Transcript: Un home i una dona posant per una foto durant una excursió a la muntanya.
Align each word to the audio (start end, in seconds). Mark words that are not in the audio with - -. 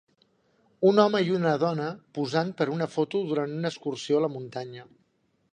Un 0.91 1.01
home 1.03 1.21
i 1.27 1.35
una 1.41 1.51
dona 1.65 1.91
posant 2.19 2.51
per 2.63 2.69
una 2.79 2.89
foto 2.97 3.23
durant 3.33 3.57
una 3.59 3.73
excursió 3.75 4.19
a 4.23 4.27
la 4.29 4.35
muntanya. 4.39 4.91